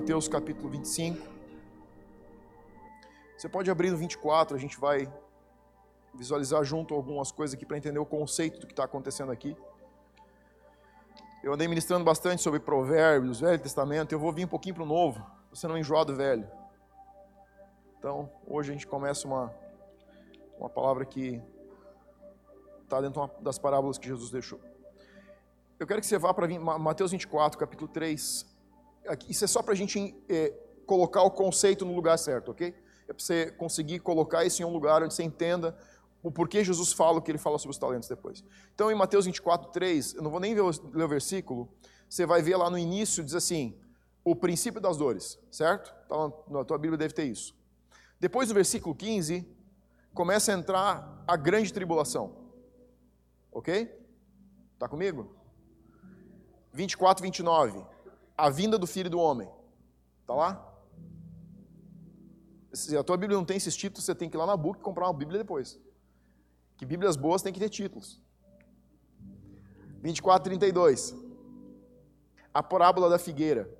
[0.00, 1.28] Mateus capítulo 25.
[3.36, 5.12] Você pode abrir no 24, a gente vai
[6.14, 9.54] visualizar junto algumas coisas aqui para entender o conceito do que está acontecendo aqui.
[11.44, 14.86] Eu andei ministrando bastante sobre provérbios, Velho Testamento, eu vou vir um pouquinho para o
[14.86, 16.48] Novo, você não enjoar do Velho.
[17.98, 19.54] Então, hoje a gente começa uma,
[20.58, 21.42] uma palavra que
[22.84, 24.58] está dentro das parábolas que Jesus deixou.
[25.78, 26.48] Eu quero que você vá para
[26.78, 28.49] Mateus 24, capítulo 3.
[29.28, 30.52] Isso é só para a gente é,
[30.86, 32.74] colocar o conceito no lugar certo, ok?
[33.08, 35.76] É para você conseguir colocar isso em um lugar onde você entenda
[36.22, 38.44] o porquê Jesus fala o que ele fala sobre os talentos depois.
[38.74, 41.68] Então, em Mateus 24, 3, eu não vou nem ler o versículo,
[42.08, 43.78] você vai ver lá no início, diz assim,
[44.22, 45.94] o princípio das dores, certo?
[46.04, 47.54] Então, na tua Bíblia deve ter isso.
[48.18, 49.46] Depois, no versículo 15,
[50.12, 52.36] começa a entrar a grande tribulação.
[53.50, 53.90] Ok?
[54.74, 55.34] Está comigo?
[56.72, 57.84] 24, 29.
[58.46, 59.48] A vinda do Filho do Homem.
[60.22, 60.50] Está lá?
[62.72, 64.78] Se a tua Bíblia não tem esses títulos, você tem que ir lá na book
[64.78, 65.78] e comprar uma Bíblia depois
[66.80, 68.18] que Bíblias boas têm que ter títulos.
[70.00, 71.14] 24, 32.
[72.54, 73.70] A parábola da figueira.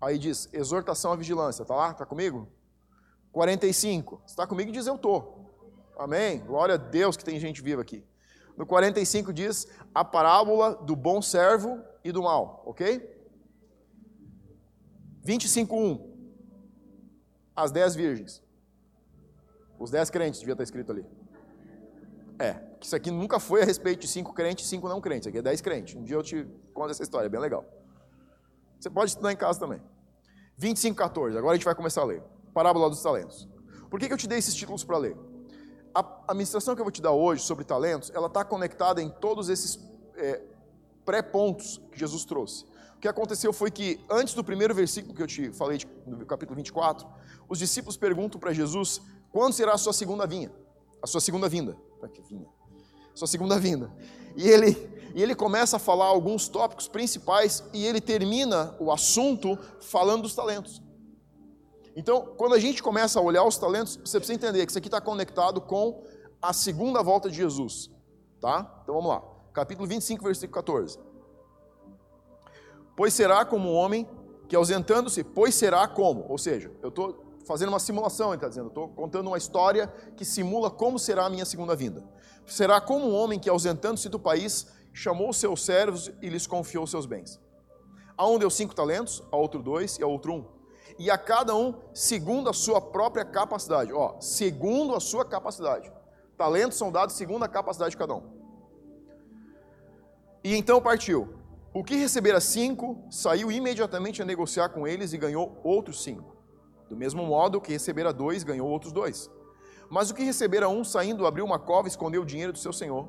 [0.00, 1.62] Aí diz, exortação à vigilância.
[1.62, 1.92] Está lá?
[1.92, 2.48] Está comigo?
[3.30, 4.22] 45.
[4.26, 4.72] Você está comigo?
[4.72, 5.54] Diz, eu estou.
[5.96, 6.40] Amém?
[6.40, 8.04] Glória a Deus que tem gente viva aqui.
[8.56, 12.64] No 45 diz, a parábola do bom servo e do mal.
[12.66, 13.17] Ok?
[15.28, 16.00] 25.1.
[17.54, 18.42] As dez virgens.
[19.78, 21.04] Os dez crentes, devia estar escrito ali.
[22.38, 25.28] É, isso aqui nunca foi a respeito de cinco crentes e cinco não crentes.
[25.28, 25.94] Aqui é dez crentes.
[25.94, 27.64] Um dia eu te conto essa história, é bem legal.
[28.80, 29.82] Você pode estudar em casa também.
[30.56, 31.36] 25, 14.
[31.36, 32.22] Agora a gente vai começar a ler.
[32.54, 33.46] Parábola dos talentos.
[33.90, 35.16] Por que, que eu te dei esses títulos para ler?
[35.94, 39.10] A, a ministração que eu vou te dar hoje sobre talentos, ela está conectada em
[39.10, 39.78] todos esses
[40.16, 40.42] é,
[41.04, 42.64] pré-pontos que Jesus trouxe.
[42.98, 46.56] O que aconteceu foi que, antes do primeiro versículo que eu te falei, no capítulo
[46.56, 47.06] 24,
[47.48, 49.00] os discípulos perguntam para Jesus
[49.30, 50.52] quando será a sua segunda vinda.
[51.00, 51.76] A sua segunda vinda
[52.12, 52.46] que vinha.
[53.14, 53.88] Sua segunda vinda.
[54.34, 54.76] E ele,
[55.14, 60.34] e ele começa a falar alguns tópicos principais e ele termina o assunto falando dos
[60.34, 60.82] talentos.
[61.94, 64.88] Então, quando a gente começa a olhar os talentos, você precisa entender que isso aqui
[64.88, 66.04] está conectado com
[66.42, 67.92] a segunda volta de Jesus.
[68.40, 68.80] Tá?
[68.82, 69.22] Então vamos lá.
[69.52, 70.98] Capítulo 25, versículo 14.
[72.98, 74.08] Pois será como um homem
[74.48, 76.26] que ausentando-se, pois será como?
[76.28, 79.86] Ou seja, eu estou fazendo uma simulação, ele está dizendo, estou contando uma história
[80.16, 82.02] que simula como será a minha segunda vinda.
[82.44, 87.06] Será como um homem que, ausentando-se do país, chamou seus servos e lhes confiou seus
[87.06, 87.40] bens.
[88.16, 90.44] A um deu cinco talentos, a outro dois e a outro um.
[90.98, 93.92] E a cada um segundo a sua própria capacidade.
[93.92, 95.92] Ó, segundo a sua capacidade.
[96.36, 98.24] Talentos são dados segundo a capacidade de cada um.
[100.42, 101.37] E então partiu.
[101.78, 106.34] O que recebera cinco, saiu imediatamente a negociar com eles e ganhou outros cinco.
[106.88, 109.30] Do mesmo modo, o que recebera dois ganhou outros dois.
[109.88, 112.72] Mas o que recebera um, saindo, abriu uma cova e escondeu o dinheiro do seu
[112.72, 113.08] senhor.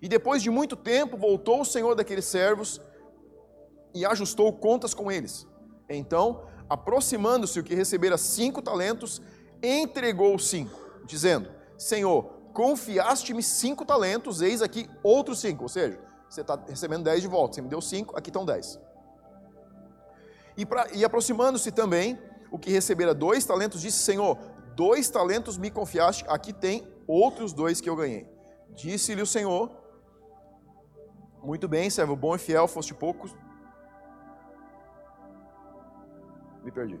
[0.00, 2.80] E depois de muito tempo, voltou o senhor daqueles servos
[3.94, 5.46] e ajustou contas com eles.
[5.86, 9.20] Então, aproximando-se o que recebera cinco talentos,
[9.62, 12.22] entregou cinco, dizendo: Senhor,
[12.54, 15.64] confiaste-me cinco talentos, eis aqui outros cinco.
[15.64, 16.00] Ou seja,
[16.30, 18.78] você está recebendo dez de volta, você me deu cinco, aqui estão dez.
[20.56, 20.64] E,
[20.94, 22.16] e aproximando-se também,
[22.52, 24.38] o que recebera dois talentos, disse: Senhor,
[24.76, 28.28] dois talentos me confiaste, aqui tem outros dois que eu ganhei.
[28.76, 29.70] Disse-lhe o Senhor:
[31.42, 33.34] Muito bem, servo bom e fiel, foste poucos.
[36.62, 37.00] Me perdi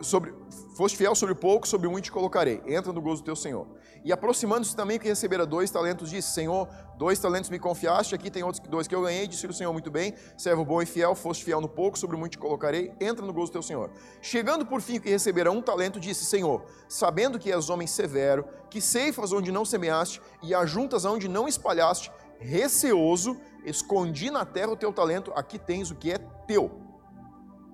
[0.00, 0.34] sobre,
[0.76, 2.62] foste fiel sobre pouco, sobre muito te colocarei.
[2.66, 3.66] Entra no gozo do teu Senhor.
[4.04, 8.42] E aproximando-se também que recebera dois talentos, disse: Senhor, dois talentos me confiaste, aqui tem
[8.42, 9.26] outros dois que eu ganhei.
[9.26, 12.32] Disse o Senhor: Muito bem, servo bom e fiel, foste fiel no pouco, sobre muito
[12.32, 12.92] te colocarei.
[13.00, 13.90] Entra no gozo do teu Senhor.
[14.20, 18.78] Chegando por fim que recebera um talento, disse: Senhor, sabendo que és homem severo, que
[18.78, 24.92] ceifas onde não semeaste e ajuntas onde não espalhaste, receoso, escondi na terra o teu
[24.92, 26.70] talento, aqui tens o que é teu.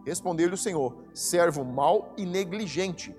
[0.06, 3.12] Respondeu-lhe o Senhor: servo mau e negligente.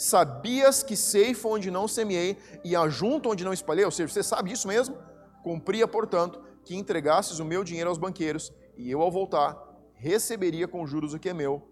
[0.00, 3.84] Sabias que ceifa onde não semeei e ajunto onde não espalhei?
[3.84, 4.96] Ou seja, você sabe disso mesmo?
[5.42, 9.58] Cumpria, portanto, que entregasses o meu dinheiro aos banqueiros, e eu, ao voltar,
[9.92, 11.68] receberia com juros o que é meu.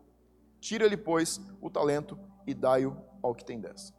[0.61, 3.95] Tira-lhe, pois, o talento e dai-o ao que tem dez.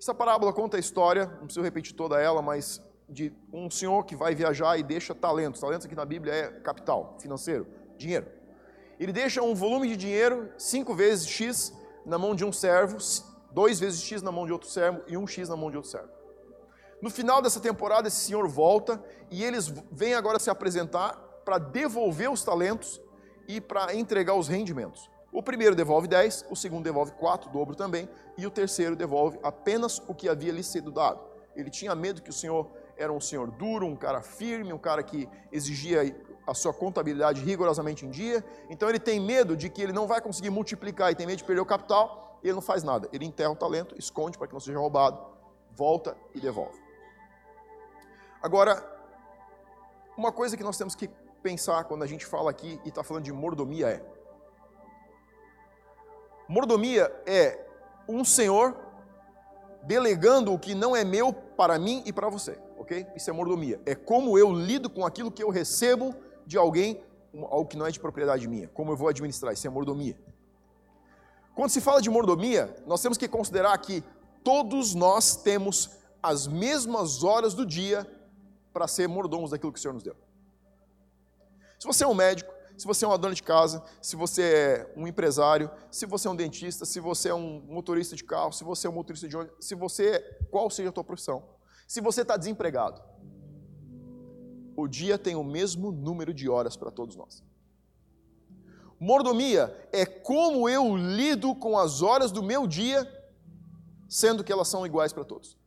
[0.00, 4.16] Essa parábola conta a história, não preciso repetir toda ela, mas de um senhor que
[4.16, 5.60] vai viajar e deixa talentos.
[5.60, 7.66] Talentos aqui na Bíblia é capital, financeiro,
[7.98, 8.28] dinheiro.
[8.98, 11.76] Ele deixa um volume de dinheiro, cinco vezes X,
[12.08, 12.96] na mão de um servo,
[13.52, 15.90] dois vezes X na mão de outro servo e um X na mão de outro
[15.90, 16.08] servo.
[17.02, 19.00] No final dessa temporada, esse senhor volta
[19.30, 21.12] e eles vêm agora se apresentar
[21.44, 23.00] para devolver os talentos
[23.46, 25.08] e para entregar os rendimentos.
[25.30, 30.02] O primeiro devolve 10, o segundo devolve 4, dobro também, e o terceiro devolve apenas
[30.08, 31.20] o que havia lhe sido dado.
[31.54, 35.02] Ele tinha medo que o senhor era um senhor duro, um cara firme, um cara
[35.02, 36.04] que exigia
[36.48, 38.42] a sua contabilidade rigorosamente em dia.
[38.70, 41.44] Então ele tem medo de que ele não vai conseguir multiplicar e tem medo de
[41.44, 43.06] perder o capital, ele não faz nada.
[43.12, 45.20] Ele enterra o talento, esconde para que não seja roubado,
[45.76, 46.80] volta e devolve.
[48.42, 48.82] Agora,
[50.16, 51.08] uma coisa que nós temos que
[51.42, 54.02] pensar quando a gente fala aqui e está falando de mordomia é:
[56.48, 57.62] mordomia é
[58.08, 58.74] um senhor
[59.82, 63.06] delegando o que não é meu para mim e para você, ok?
[63.14, 63.80] Isso é mordomia.
[63.84, 66.14] É como eu lido com aquilo que eu recebo
[66.48, 66.98] de alguém,
[67.50, 68.68] algo que não é de propriedade minha.
[68.68, 69.52] Como eu vou administrar?
[69.52, 70.18] Isso é mordomia.
[71.54, 74.02] Quando se fala de mordomia, nós temos que considerar que
[74.42, 75.90] todos nós temos
[76.22, 78.10] as mesmas horas do dia
[78.72, 80.16] para ser mordomos daquilo que o Senhor nos deu.
[81.78, 84.92] Se você é um médico, se você é uma dona de casa, se você é
[84.96, 88.64] um empresário, se você é um dentista, se você é um motorista de carro, se
[88.64, 91.44] você é um motorista de ônibus, se você, qual seja a tua profissão,
[91.86, 93.02] se você está desempregado,
[94.80, 97.42] o dia tem o mesmo número de horas para todos nós.
[99.00, 103.00] Mordomia é como eu lido com as horas do meu dia,
[104.08, 105.58] sendo que elas são iguais para todos.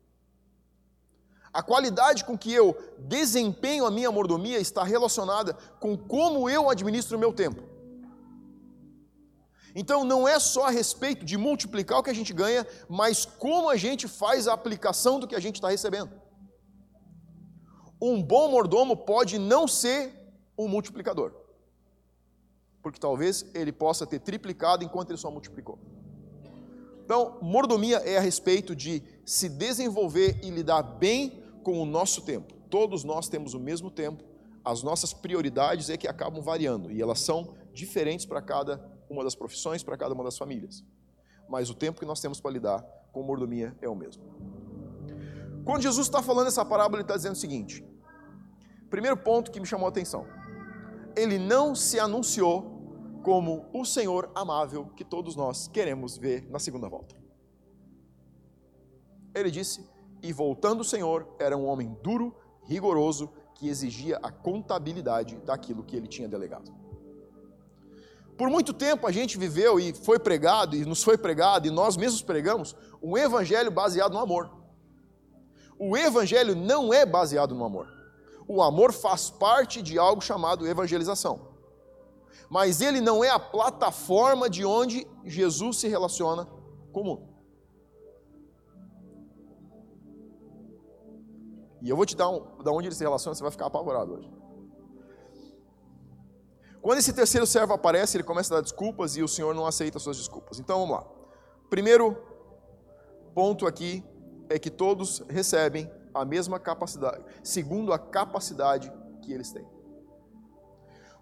[1.52, 7.18] A qualidade com que eu desempenho a minha mordomia está relacionada com como eu administro
[7.18, 7.64] o meu tempo.
[9.76, 13.70] Então não é só a respeito de multiplicar o que a gente ganha, mas como
[13.70, 16.31] a gente faz a aplicação do que a gente está recebendo.
[18.02, 20.12] Um bom mordomo pode não ser
[20.58, 21.34] um multiplicador,
[22.82, 25.78] porque talvez ele possa ter triplicado enquanto ele só multiplicou.
[27.06, 32.54] Então, mordomia é a respeito de se desenvolver e lidar bem com o nosso tempo.
[32.70, 34.24] Todos nós temos o mesmo tempo,
[34.64, 39.36] as nossas prioridades é que acabam variando e elas são diferentes para cada uma das
[39.36, 40.84] profissões, para cada uma das famílias.
[41.50, 42.82] Mas o tempo que nós temos para lidar
[43.12, 44.24] com mordomia é o mesmo.
[45.66, 47.86] Quando Jesus está falando essa parábola, ele está dizendo o seguinte:
[48.92, 50.28] primeiro ponto que me chamou a atenção,
[51.16, 56.90] ele não se anunciou como o Senhor amável que todos nós queremos ver na segunda
[56.90, 57.16] volta.
[59.34, 59.90] Ele disse
[60.22, 65.96] e voltando o Senhor, era um homem duro, rigoroso, que exigia a contabilidade daquilo que
[65.96, 66.72] ele tinha delegado.
[68.38, 71.96] Por muito tempo a gente viveu e foi pregado, e nos foi pregado, e nós
[71.96, 74.52] mesmos pregamos, um evangelho baseado no amor.
[75.78, 78.01] O evangelho não é baseado no amor.
[78.54, 81.36] O amor faz parte de algo chamado evangelização.
[82.50, 86.46] Mas ele não é a plataforma de onde Jesus se relaciona
[86.92, 87.30] com o mundo.
[91.82, 94.16] E eu vou te dar um, da onde ele se relaciona, você vai ficar apavorado
[94.16, 94.30] hoje.
[96.82, 99.98] Quando esse terceiro servo aparece, ele começa a dar desculpas e o Senhor não aceita
[99.98, 100.60] suas desculpas.
[100.60, 101.08] Então vamos lá.
[101.70, 102.18] Primeiro
[103.34, 104.04] ponto aqui
[104.50, 108.92] é que todos recebem a mesma capacidade, segundo a capacidade
[109.22, 109.66] que eles têm.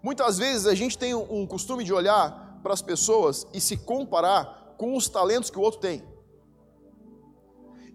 [0.02, 4.74] Muitas vezes a gente tem um costume de olhar para as pessoas e se comparar
[4.78, 6.02] com os talentos que o outro tem.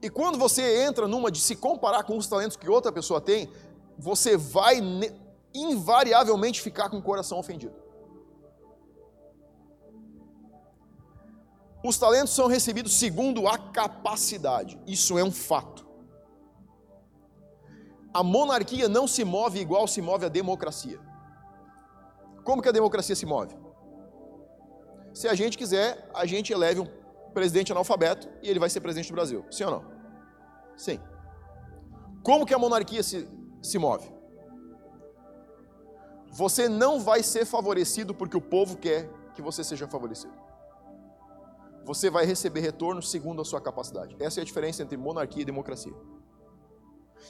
[0.01, 3.49] E quando você entra numa de se comparar com os talentos que outra pessoa tem,
[3.97, 4.79] você vai
[5.51, 7.73] invariavelmente ficar com o coração ofendido.
[11.83, 15.74] Os talentos são recebidos segundo a capacidade, isso é um fato.
[18.19, 20.97] A monarquia não se move igual se move a democracia.
[22.45, 23.53] Como que a democracia se move?
[25.13, 26.87] Se a gente quiser, a gente eleve um
[27.33, 29.43] presidente analfabeto e ele vai ser presidente do Brasil.
[29.51, 29.85] Sim ou não?
[30.77, 30.97] Sim.
[32.23, 33.27] Como que a monarquia se,
[33.61, 34.09] se move?
[36.31, 40.33] Você não vai ser favorecido porque o povo quer que você seja favorecido.
[41.83, 44.15] Você vai receber retorno segundo a sua capacidade.
[44.21, 45.93] Essa é a diferença entre monarquia e democracia.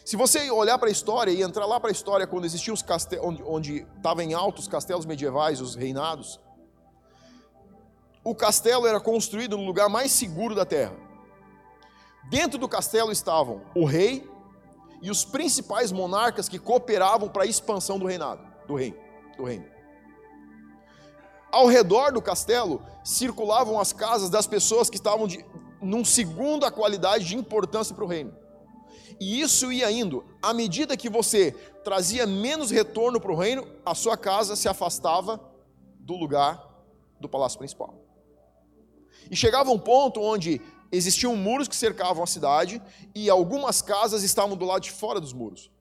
[0.04, 2.82] Se você olhar para a história e entrar lá para a história quando existiam os
[2.82, 6.40] castelos, onde estavam em alto os castelos medievais, os reinados,
[8.24, 10.96] o castelo era construído no lugar mais seguro da terra.
[12.30, 14.28] Dentro do castelo estavam o rei
[15.02, 18.98] e os principais monarcas que cooperavam para a expansão do reinado, do reino,
[19.38, 19.66] do reino.
[21.52, 25.46] Ao redor do castelo circulavam as casas das pessoas que estavam de,
[25.80, 28.36] num segundo a qualidade de importância para o reino.
[29.20, 30.26] E isso ia indo.
[30.42, 31.52] À medida que você
[31.84, 35.40] trazia menos retorno para o reino, a sua casa se afastava
[36.00, 36.64] do lugar
[37.20, 37.96] do palácio principal.
[39.30, 42.82] E chegava um ponto onde existiam muros que cercavam a cidade
[43.14, 45.72] e algumas casas estavam do lado de fora dos muros.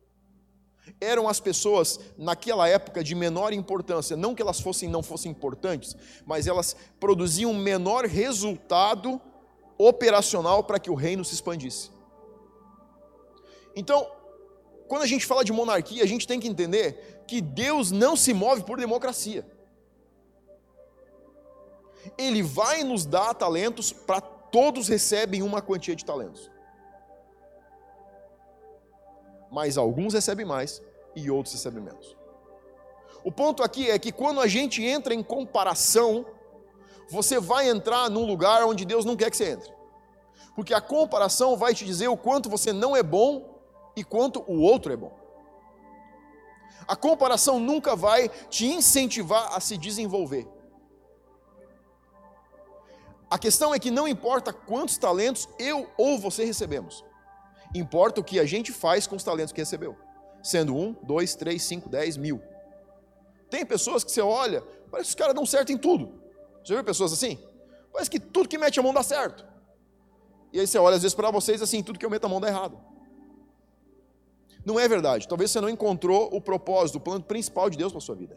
[1.00, 5.96] eram as pessoas naquela época de menor importância, não que elas fossem não fossem importantes,
[6.26, 9.20] mas elas produziam menor resultado
[9.78, 11.90] operacional para que o reino se expandisse.
[13.74, 14.10] Então,
[14.86, 18.32] quando a gente fala de monarquia, a gente tem que entender que Deus não se
[18.34, 19.46] move por democracia.
[22.18, 26.50] Ele vai nos dar talentos para todos recebem uma quantia de talentos.
[29.50, 30.82] Mas alguns recebem mais
[31.16, 32.16] e outros recebem menos.
[33.24, 36.26] O ponto aqui é que quando a gente entra em comparação,
[37.08, 39.72] você vai entrar num lugar onde Deus não quer que você entre.
[40.54, 43.53] Porque a comparação vai te dizer o quanto você não é bom
[43.96, 45.12] e quanto o outro é bom.
[46.86, 50.46] A comparação nunca vai te incentivar a se desenvolver.
[53.30, 57.04] A questão é que não importa quantos talentos eu ou você recebemos,
[57.74, 59.96] importa o que a gente faz com os talentos que recebeu,
[60.42, 62.40] sendo um, dois, três, cinco, dez, mil.
[63.50, 66.22] Tem pessoas que você olha, parece que os caras dão certo em tudo.
[66.62, 67.38] Já viu pessoas assim?
[67.92, 69.44] Parece que tudo que mete a mão dá certo.
[70.52, 72.40] E aí você olha às vezes para vocês assim, tudo que eu meto a mão
[72.40, 72.93] dá errado.
[74.64, 75.28] Não é verdade.
[75.28, 78.36] Talvez você não encontrou o propósito, o plano principal de Deus para sua vida.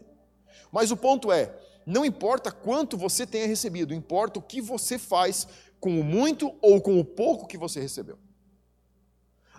[0.72, 1.56] Mas o ponto é,
[1.86, 5.48] não importa quanto você tenha recebido, importa o que você faz
[5.80, 8.18] com o muito ou com o pouco que você recebeu.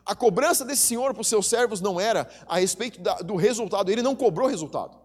[0.05, 3.91] A cobrança desse senhor para os seus servos não era a respeito da, do resultado,
[3.91, 4.99] ele não cobrou resultado.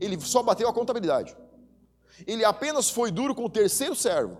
[0.00, 1.36] Ele só bateu a contabilidade.
[2.26, 4.38] Ele apenas foi duro com o terceiro servo,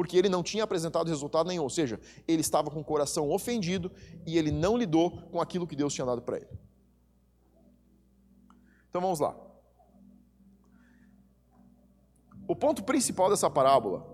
[0.00, 3.92] porque ele não tinha apresentado resultado nenhum, ou seja, ele estava com o coração ofendido
[4.26, 6.48] e ele não lidou com aquilo que Deus tinha dado para ele.
[8.88, 9.36] Então vamos lá.
[12.48, 14.06] O ponto principal dessa parábola,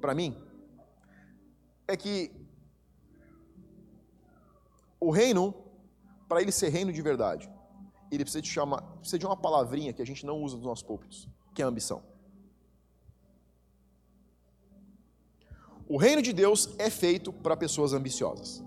[0.00, 0.42] para mim,
[1.86, 2.32] é que
[4.98, 5.54] o reino,
[6.26, 7.52] para ele ser reino de verdade,
[8.10, 8.50] ele precisa de,
[9.00, 12.13] precisa de uma palavrinha que a gente não usa nos nossos púlpitos, que é ambição.
[15.88, 18.62] O reino de Deus é feito para pessoas ambiciosas.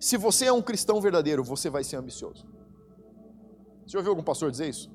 [0.00, 2.46] Se você é um cristão verdadeiro, você vai ser ambicioso.
[3.84, 4.90] Você já ouviu algum pastor dizer isso?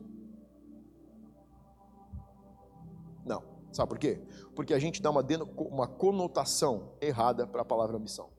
[3.25, 3.43] Não.
[3.71, 4.21] Sabe por quê?
[4.55, 8.29] Porque a gente dá uma, uma conotação errada para a palavra ambição.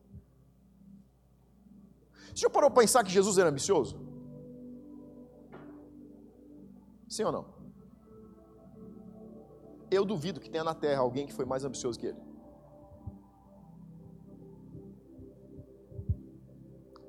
[2.35, 4.01] Você já parou para pensar que Jesus era ambicioso?
[7.09, 7.55] Sim ou não?
[9.91, 12.34] Eu duvido que tenha na terra alguém que foi mais ambicioso que ele.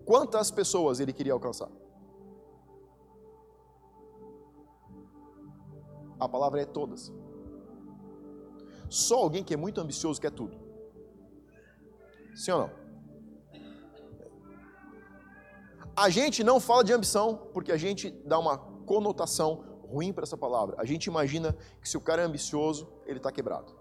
[0.05, 1.69] Quantas pessoas ele queria alcançar?
[6.19, 7.11] A palavra é todas.
[8.89, 10.57] Só alguém que é muito ambicioso quer tudo.
[12.35, 12.85] Sim ou não?
[15.97, 20.37] A gente não fala de ambição porque a gente dá uma conotação ruim para essa
[20.37, 20.75] palavra.
[20.77, 23.73] A gente imagina que se o cara é ambicioso, ele está quebrado.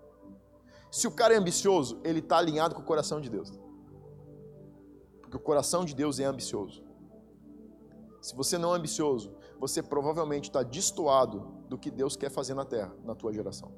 [0.91, 3.53] Se o cara é ambicioso, ele está alinhado com o coração de Deus.
[5.35, 6.85] Porque o coração de Deus é ambicioso.
[8.23, 12.65] Se você não é ambicioso, você provavelmente está destoado do que Deus quer fazer na
[12.65, 13.73] terra, na tua geração.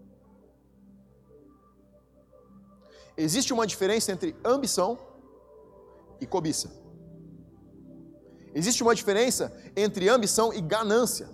[3.17, 4.99] Existe uma diferença entre ambição
[6.21, 6.71] e cobiça.
[8.55, 11.31] Existe uma diferença entre ambição e ganância.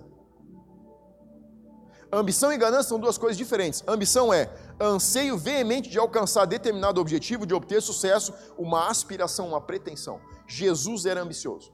[2.13, 3.83] Ambição e ganância são duas coisas diferentes.
[3.89, 4.47] Ambição é
[4.85, 10.21] anseio veemente de alcançar determinado objetivo, de obter sucesso, uma aspiração, uma pretensão.
[10.47, 11.73] Jesus era ambicioso.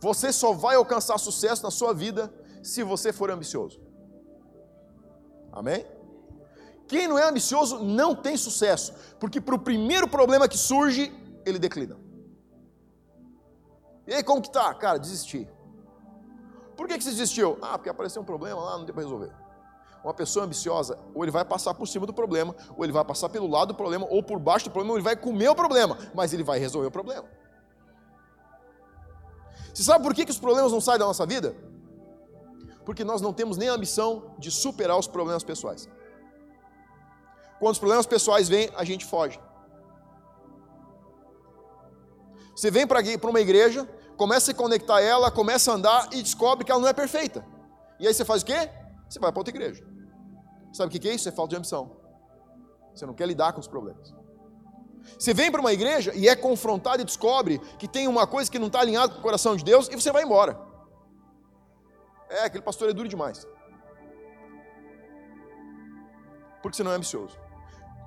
[0.00, 3.80] Você só vai alcançar sucesso na sua vida se você for ambicioso.
[5.52, 5.86] Amém?
[6.86, 11.12] Quem não é ambicioso não tem sucesso, porque para o primeiro problema que surge,
[11.44, 11.98] ele declina.
[14.06, 14.72] E aí, como que tá?
[14.74, 15.48] Cara, desisti.
[16.76, 17.58] Por que, que você desistiu?
[17.60, 19.32] Ah, porque apareceu um problema lá, não deu para resolver.
[20.06, 23.28] Uma pessoa ambiciosa, ou ele vai passar por cima do problema, ou ele vai passar
[23.28, 25.98] pelo lado do problema, ou por baixo do problema, ou ele vai comer o problema,
[26.14, 27.24] mas ele vai resolver o problema.
[29.74, 31.56] Você sabe por que, que os problemas não saem da nossa vida?
[32.84, 35.88] Porque nós não temos nem a ambição de superar os problemas pessoais.
[37.58, 39.40] Quando os problemas pessoais vêm, a gente foge.
[42.54, 46.70] Você vem para uma igreja, começa a conectar ela, começa a andar e descobre que
[46.70, 47.44] ela não é perfeita.
[47.98, 48.70] E aí você faz o quê?
[49.08, 49.95] Você vai para outra igreja.
[50.76, 51.26] Sabe o que é isso?
[51.26, 51.96] É falta de ambição.
[52.94, 54.14] Você não quer lidar com os problemas.
[55.18, 58.58] Você vem para uma igreja e é confrontado e descobre que tem uma coisa que
[58.58, 60.60] não está alinhada com o coração de Deus e você vai embora.
[62.28, 63.46] É, aquele pastor é duro demais.
[66.60, 67.38] Porque você não é ambicioso.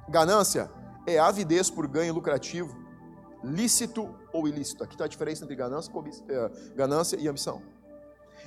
[0.07, 0.69] Ganância
[1.07, 2.77] é avidez por ganho lucrativo,
[3.43, 4.83] lícito ou ilícito.
[4.83, 5.91] Aqui está a diferença entre ganância,
[6.27, 7.63] é, ganância e ambição.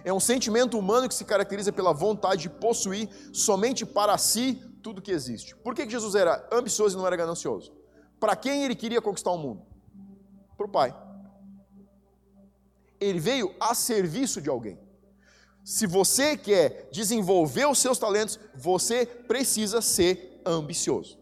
[0.04, 5.02] É um sentimento humano que se caracteriza pela vontade de possuir somente para si tudo
[5.02, 5.54] que existe.
[5.56, 7.72] Por que Jesus era ambicioso e não era ganancioso?
[8.18, 9.62] Para quem ele queria conquistar o mundo?
[10.56, 10.96] Para o Pai.
[13.00, 14.78] Ele veio a serviço de alguém.
[15.64, 21.18] Se você quer desenvolver os seus talentos, você precisa ser ambicioso.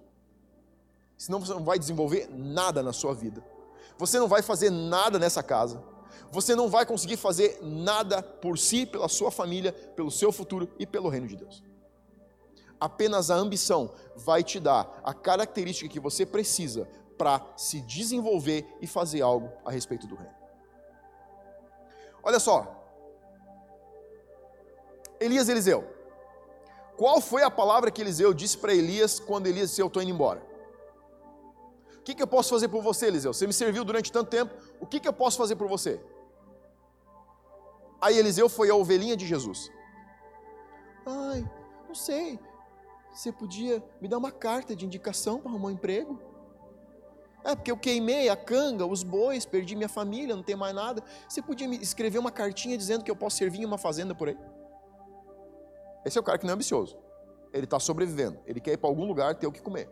[1.17, 3.45] Senão você não vai desenvolver nada na sua vida.
[3.99, 5.83] Você não vai fazer nada nessa casa.
[6.31, 10.87] Você não vai conseguir fazer nada por si, pela sua família, pelo seu futuro e
[10.87, 11.63] pelo reino de Deus.
[12.79, 18.87] Apenas a ambição vai te dar a característica que você precisa para se desenvolver e
[18.87, 20.35] fazer algo a respeito do reino.
[22.23, 22.81] Olha só,
[25.21, 25.85] Elias Eliseu.
[26.97, 30.13] Qual foi a palavra que Eliseu disse para Elias quando Elias disse: Eu estou indo
[30.13, 30.43] embora?
[31.99, 33.33] O que, que, eu posso fazer por você, Eliseu?
[33.33, 36.01] Você me serviu durante tanto tempo, o que, que eu posso fazer por você?
[38.01, 39.71] Aí Eliseu foi a ovelhinha de Jesus.
[41.07, 41.49] Ai,
[41.87, 42.39] não sei.
[43.13, 46.21] Você podia me dar uma carta de indicação para arrumar um emprego?
[47.43, 51.03] É, porque eu queimei a canga, os bois, perdi minha família, não tenho mais nada.
[51.29, 54.29] Você podia me escrever uma cartinha dizendo que eu posso servir em uma fazenda por
[54.29, 54.39] aí?
[56.05, 56.99] Esse é o cara que não é ambicioso.
[57.53, 58.39] Ele está sobrevivendo.
[58.47, 59.89] Ele quer ir para algum lugar ter o que comer.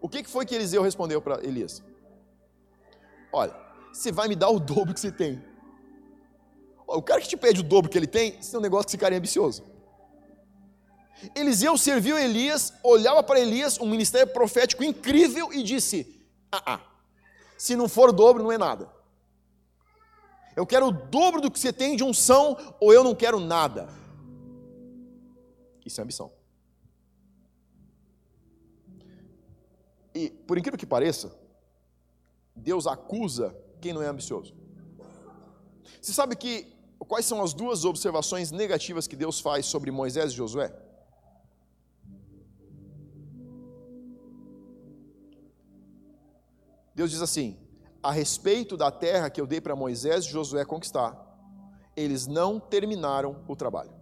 [0.00, 1.82] O que foi que Eliseu respondeu para Elias?
[3.32, 3.54] Olha,
[3.92, 5.42] você vai me dar o dobro que você tem.
[6.92, 8.90] O cara que te pede o dobro que ele tem, isso é um negócio que
[8.90, 9.62] esse cara é ambicioso.
[11.36, 16.80] Eliseu serviu Elias, olhava para Elias, um ministério profético incrível, e disse: Ah, ah,
[17.56, 18.90] se não for o dobro, não é nada.
[20.56, 23.88] Eu quero o dobro do que você tem de unção, ou eu não quero nada.
[25.86, 26.32] Isso é ambição.
[30.12, 31.38] E, por incrível que pareça,
[32.56, 34.54] Deus acusa quem não é ambicioso.
[36.02, 40.36] Você sabe que quais são as duas observações negativas que Deus faz sobre Moisés e
[40.36, 40.72] Josué?
[46.94, 47.56] Deus diz assim:
[48.02, 51.16] a respeito da terra que eu dei para Moisés e Josué conquistar,
[51.96, 53.92] eles não terminaram o trabalho.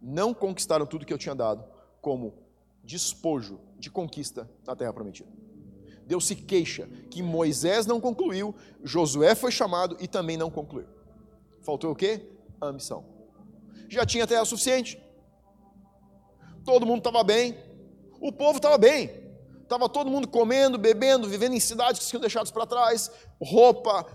[0.00, 1.64] Não conquistaram tudo que eu tinha dado
[2.00, 2.34] como
[2.82, 5.28] despojo de conquista na terra prometida.
[6.06, 10.88] Deus se queixa que Moisés não concluiu, Josué foi chamado e também não concluiu.
[11.62, 12.22] Faltou o quê?
[12.60, 13.04] A missão.
[13.88, 15.02] Já tinha terra suficiente.
[16.64, 17.56] Todo mundo estava bem.
[18.20, 19.10] O povo estava bem.
[19.62, 23.10] Estava todo mundo comendo, bebendo, vivendo em cidades que tinham deixados para trás.
[23.40, 24.06] Roupa,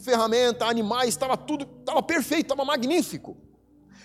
[0.00, 3.36] ferramenta, animais, estava tudo, estava perfeito, estava magnífico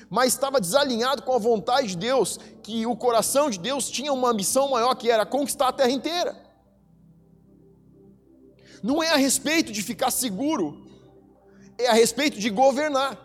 [0.10, 4.34] mas estava desalinhado com a vontade de Deus, que o coração de Deus tinha uma
[4.34, 6.44] missão maior que era conquistar a terra inteira.
[8.84, 10.85] Não é a respeito de ficar seguro,
[11.78, 13.20] é a respeito de governar,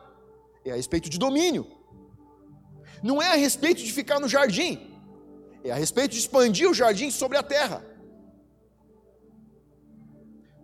[0.65, 1.67] é a respeito de domínio.
[3.03, 4.99] Não é a respeito de ficar no jardim,
[5.65, 7.85] é a respeito de expandir o jardim sobre a terra.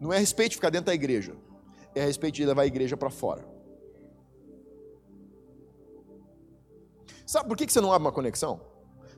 [0.01, 1.35] Não é a respeito de ficar dentro da igreja,
[1.95, 3.57] é a respeito de levar a igreja para fora.
[7.25, 8.61] Sabe por que você não abre uma conexão?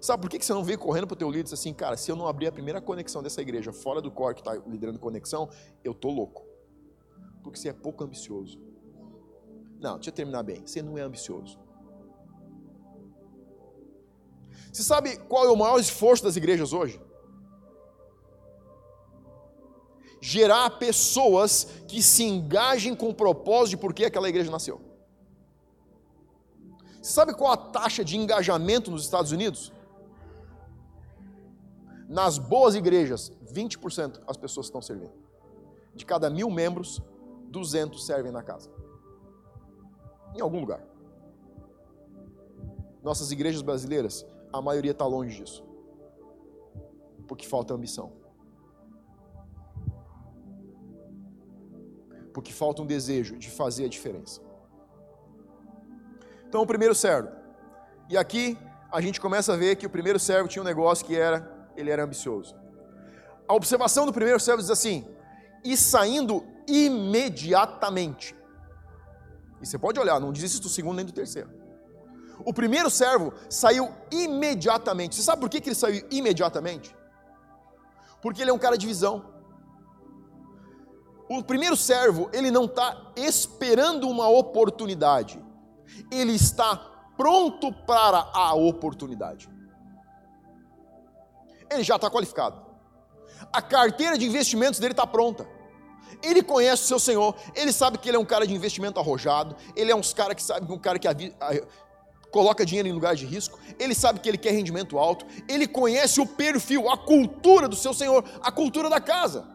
[0.00, 1.96] Sabe por que você não veio correndo para o teu líder e diz assim, cara,
[1.96, 4.98] se eu não abrir a primeira conexão dessa igreja fora do core que está liderando
[4.98, 5.50] conexão,
[5.82, 6.47] eu tô louco.
[7.48, 8.60] Porque você é pouco ambicioso.
[9.80, 10.66] Não, deixa eu terminar bem.
[10.66, 11.58] Você não é ambicioso.
[14.70, 17.00] Você sabe qual é o maior esforço das igrejas hoje?
[20.20, 24.80] Gerar pessoas que se engajem com o propósito de por que aquela igreja nasceu.
[27.00, 29.72] Você sabe qual a taxa de engajamento nos Estados Unidos?
[32.08, 35.12] Nas boas igrejas, 20% as pessoas estão servindo.
[35.94, 37.00] De cada mil membros,
[37.48, 38.70] 200 servem na casa.
[40.34, 40.82] Em algum lugar.
[43.02, 45.64] Nossas igrejas brasileiras, a maioria está longe disso.
[47.26, 48.12] Porque falta ambição.
[52.32, 54.40] Porque falta um desejo de fazer a diferença.
[56.46, 57.30] Então, o primeiro servo.
[58.08, 58.56] E aqui
[58.90, 61.90] a gente começa a ver que o primeiro servo tinha um negócio que era, ele
[61.90, 62.56] era ambicioso.
[63.46, 65.06] A observação do primeiro servo diz assim:
[65.64, 68.36] e saindo imediatamente.
[69.60, 71.50] E você pode olhar, não diz isso do segundo nem do terceiro.
[72.44, 75.16] O primeiro servo saiu imediatamente.
[75.16, 76.94] Você sabe por que, que ele saiu imediatamente?
[78.22, 79.24] Porque ele é um cara de visão.
[81.28, 85.42] O primeiro servo, ele não está esperando uma oportunidade
[86.10, 86.76] ele está
[87.16, 89.48] pronto para a oportunidade.
[91.70, 92.66] Ele já está qualificado.
[93.52, 95.46] A carteira de investimentos dele está pronta.
[96.22, 99.56] Ele conhece o seu Senhor, ele sabe que ele é um cara de investimento arrojado,
[99.76, 101.08] ele é um cara que sabe que um cara que
[102.30, 106.20] coloca dinheiro em lugar de risco, ele sabe que ele quer rendimento alto, ele conhece
[106.20, 109.46] o perfil, a cultura do seu Senhor, a cultura da casa.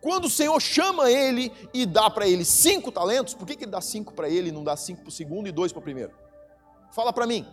[0.00, 3.72] Quando o Senhor chama ele e dá para ele cinco talentos, por que, que ele
[3.72, 5.82] dá cinco para ele e não dá cinco para o segundo e dois para o
[5.82, 6.12] primeiro?
[6.92, 7.44] Fala para mim.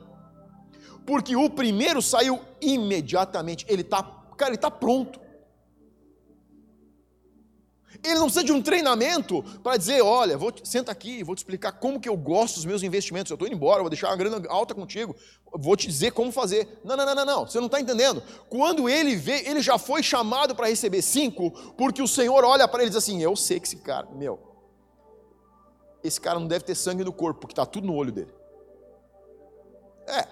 [1.06, 4.04] Porque o primeiro saiu imediatamente, ele está,
[4.38, 5.20] cara, ele está pronto.
[8.06, 11.74] Ele não precisa de um treinamento para dizer, olha, vou, senta aqui, vou te explicar
[11.74, 13.32] como que eu gosto dos meus investimentos.
[13.32, 15.16] Eu estou indo embora, vou deixar uma grana alta contigo,
[15.54, 16.80] vou te dizer como fazer.
[16.84, 17.48] Não, não, não, não, não.
[17.48, 18.22] Você não está entendendo.
[18.50, 22.82] Quando ele vê, ele já foi chamado para receber cinco, porque o Senhor olha para
[22.82, 24.40] ele e diz assim: Eu sei que esse cara, meu,
[26.04, 28.34] esse cara não deve ter sangue no corpo, porque está tudo no olho dele.
[30.08, 30.28] É,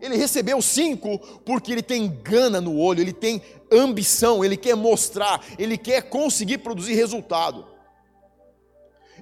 [0.00, 5.44] ele recebeu cinco porque ele tem gana no olho, ele tem ambição, ele quer mostrar,
[5.58, 7.66] ele quer conseguir produzir resultado.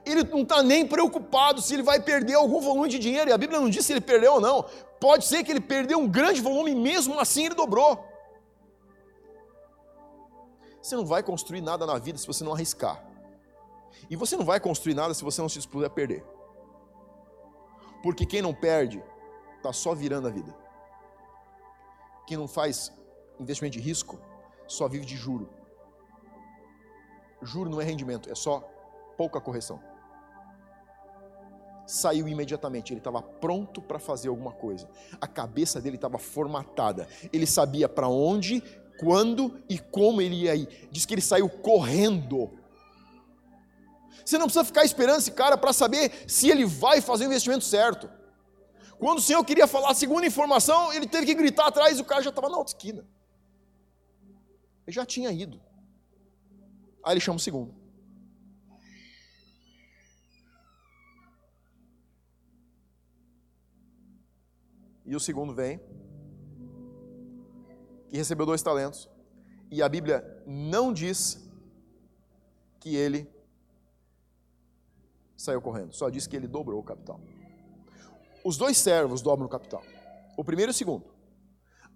[0.05, 3.39] Ele não está nem preocupado se ele vai perder algum volume de dinheiro, e a
[3.39, 4.65] Bíblia não diz se ele perdeu ou não.
[5.01, 8.05] Pode ser que ele perdeu um grande volume, mesmo assim ele dobrou.
[10.81, 13.05] Você não vai construir nada na vida se você não arriscar.
[14.09, 16.25] E você não vai construir nada se você não se dispuser a perder.
[18.03, 19.03] Porque quem não perde,
[19.57, 20.66] está só virando a vida.
[22.27, 22.93] Quem não faz
[23.39, 24.19] investimento de risco
[24.67, 25.49] só vive de juro.
[27.43, 28.61] Juro não é rendimento, é só
[29.17, 29.81] pouca correção.
[31.87, 34.89] Saiu imediatamente, ele estava pronto para fazer alguma coisa.
[35.21, 37.07] A cabeça dele estava formatada.
[37.33, 38.61] Ele sabia para onde,
[38.99, 40.89] quando e como ele ia ir.
[40.91, 42.51] Diz que ele saiu correndo.
[44.25, 47.65] Você não precisa ficar esperando esse cara para saber se ele vai fazer o investimento
[47.65, 48.11] certo.
[48.99, 52.05] Quando o Senhor queria falar a segunda informação, ele teve que gritar atrás e o
[52.05, 53.07] cara já estava na outra esquina.
[54.87, 55.61] Ele já tinha ido.
[57.05, 57.75] Aí ele chama o segundo.
[65.05, 65.81] E o segundo vem,
[68.09, 69.09] que recebeu dois talentos.
[69.71, 71.49] E a Bíblia não diz
[72.81, 73.31] que ele
[75.37, 77.21] saiu correndo, só diz que ele dobrou o capital.
[78.47, 79.83] Os dois servos dobram o capital.
[80.37, 81.05] O primeiro e o segundo.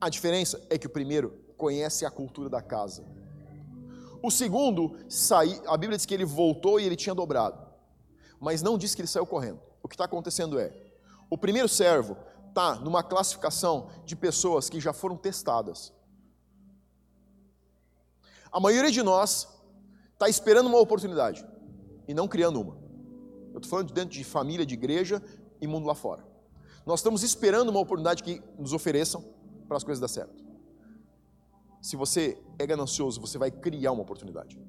[0.00, 3.04] A diferença é que o primeiro conhece a cultura da casa.
[4.20, 7.64] O segundo, sai, a Bíblia diz que ele voltou e ele tinha dobrado.
[8.40, 9.60] Mas não diz que ele saiu correndo.
[9.80, 10.74] O que está acontecendo é:
[11.30, 12.16] o primeiro servo
[12.48, 15.92] está numa classificação de pessoas que já foram testadas.
[18.50, 19.46] A maioria de nós
[20.14, 21.46] está esperando uma oportunidade
[22.08, 22.76] e não criando uma.
[23.52, 25.22] Eu estou falando de dentro de família, de igreja
[25.60, 26.28] e mundo lá fora.
[26.86, 29.24] Nós estamos esperando uma oportunidade que nos ofereçam
[29.68, 30.44] para as coisas dar certo.
[31.80, 34.60] Se você é ganancioso, você vai criar uma oportunidade.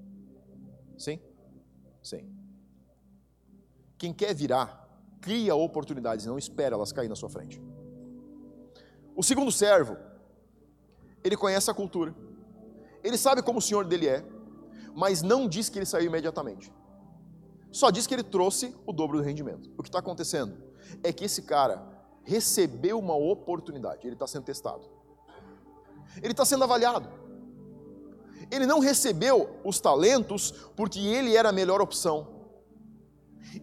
[0.98, 1.20] Sim?
[2.02, 2.30] Sim.
[3.98, 4.88] Quem quer virar,
[5.20, 7.62] cria oportunidades, não espera elas cair na sua frente.
[9.16, 9.98] O segundo servo,
[11.24, 12.16] ele conhece a cultura.
[13.04, 14.26] Ele sabe como o senhor dele é,
[14.96, 16.72] mas não diz que ele saiu imediatamente.
[17.72, 19.70] Só diz que ele trouxe o dobro do rendimento.
[19.78, 20.58] O que está acontecendo
[21.04, 24.84] é que esse cara recebeu uma oportunidade, ele está sendo testado,
[26.18, 27.22] ele está sendo avaliado.
[28.50, 32.28] Ele não recebeu os talentos porque ele era a melhor opção.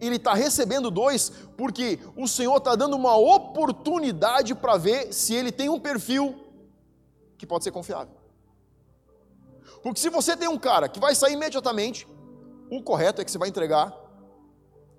[0.01, 5.51] Ele está recebendo dois porque o Senhor está dando uma oportunidade para ver se ele
[5.51, 6.35] tem um perfil
[7.37, 8.15] que pode ser confiável.
[9.83, 12.07] Porque se você tem um cara que vai sair imediatamente,
[12.69, 13.95] o correto é que você vai entregar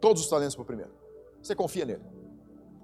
[0.01, 0.92] todos os talentos para o primeiro.
[1.42, 2.19] Você confia nele.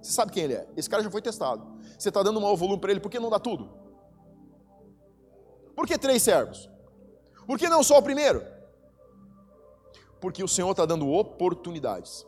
[0.01, 0.67] Você sabe quem ele é.
[0.75, 1.65] Esse cara já foi testado.
[1.97, 3.69] Você está dando um maior volume para ele, por que não dá tudo?
[5.75, 6.69] Por que três servos?
[7.45, 8.43] Por que não só o primeiro?
[10.19, 12.25] Porque o Senhor está dando oportunidades.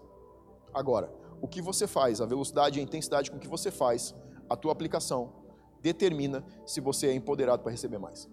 [0.74, 4.14] Agora, o que você faz, a velocidade e a intensidade com que você faz,
[4.50, 5.34] a tua aplicação,
[5.82, 8.30] determina se você é empoderado para receber mais.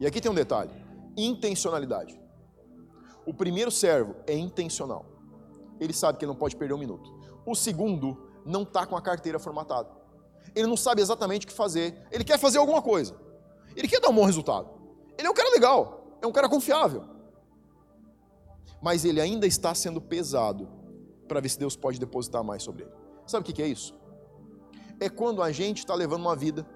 [0.00, 0.72] E aqui tem um detalhe:
[1.16, 2.18] intencionalidade.
[3.26, 5.14] O primeiro servo é intencional
[5.80, 7.12] ele sabe que ele não pode perder um minuto.
[7.46, 9.90] O segundo não está com a carteira formatada.
[10.54, 12.06] Ele não sabe exatamente o que fazer.
[12.10, 13.14] Ele quer fazer alguma coisa.
[13.74, 14.68] Ele quer dar um bom resultado.
[15.16, 17.04] Ele é um cara legal, é um cara confiável.
[18.82, 20.68] Mas ele ainda está sendo pesado
[21.26, 22.92] para ver se Deus pode depositar mais sobre ele.
[23.26, 23.94] Sabe o que é isso?
[25.00, 26.66] É quando a gente está levando uma vida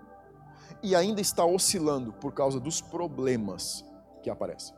[0.83, 3.85] e ainda está oscilando por causa dos problemas
[4.23, 4.75] que aparecem.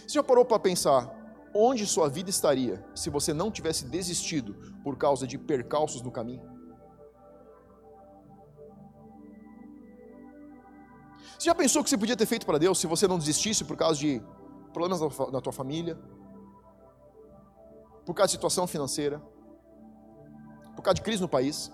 [0.00, 1.21] Você já parou para pensar
[1.54, 6.50] onde sua vida estaria se você não tivesse desistido por causa de percalços no caminho?
[11.38, 13.64] Você já pensou o que você podia ter feito para Deus se você não desistisse
[13.64, 14.22] por causa de
[14.72, 15.00] problemas
[15.32, 15.98] na tua família?
[18.06, 19.20] Por causa de situação financeira?
[20.76, 21.72] Por causa de crise no país?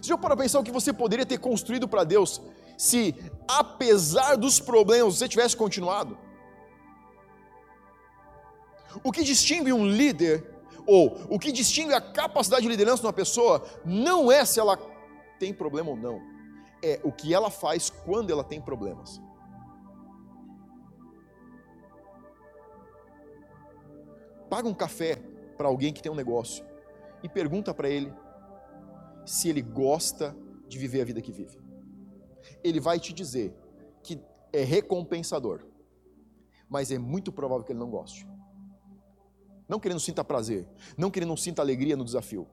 [0.00, 2.40] Você já para pensar o que você poderia ter construído para Deus
[2.76, 3.14] se,
[3.46, 6.16] apesar dos problemas, você tivesse continuado?
[9.04, 10.44] O que distingue um líder,
[10.86, 14.76] ou o que distingue a capacidade de liderança de uma pessoa, não é se ela
[15.38, 16.20] tem problema ou não,
[16.82, 19.20] é o que ela faz quando ela tem problemas.
[24.48, 25.16] Paga um café
[25.56, 26.64] para alguém que tem um negócio
[27.22, 28.12] e pergunta para ele
[29.24, 31.58] se ele gosta de viver a vida que vive.
[32.64, 33.54] Ele vai te dizer
[34.02, 34.20] que
[34.52, 35.60] é recompensador,
[36.68, 38.26] mas é muito provável que ele não goste.
[39.70, 40.66] Não que ele não sinta prazer,
[40.98, 42.44] não que ele não sinta alegria no desafio.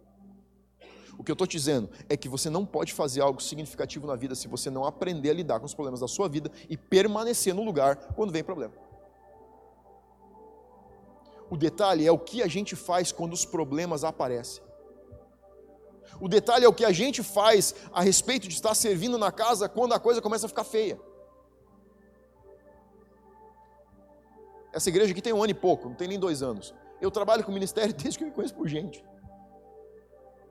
[1.17, 4.36] O que eu estou dizendo é que você não pode fazer algo significativo na vida
[4.36, 7.63] se você não aprender a lidar com os problemas da sua vida e permanecer no
[7.63, 8.75] lugar quando vem problema.
[11.49, 14.63] O detalhe é o que a gente faz quando os problemas aparecem.
[16.21, 19.67] O detalhe é o que a gente faz a respeito de estar servindo na casa
[19.67, 20.99] quando a coisa começa a ficar feia.
[24.71, 26.75] Essa igreja aqui tem um ano e pouco, não tem nem dois anos.
[26.99, 29.03] Eu trabalho com ministério desde que eu me conheço por gente.